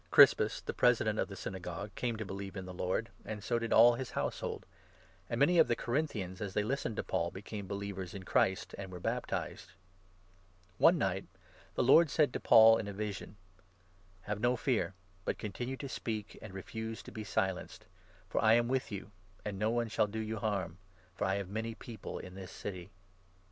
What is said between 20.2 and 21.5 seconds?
harm, 10 for I have